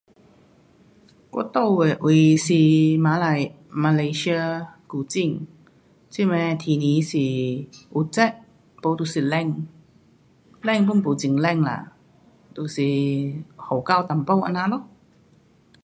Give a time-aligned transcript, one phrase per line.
[1.33, 2.53] 我住的位是
[2.99, 3.53] 马来
[4.11, 5.45] 西亚古晋。
[6.09, 7.19] 这边的天气是
[7.93, 8.33] 有热
[8.81, 9.67] 不就是冷。
[10.63, 11.95] 冷 pun 没很冷啦。
[12.55, 13.45] 就是雨
[13.85, 14.87] 到一点这样咯。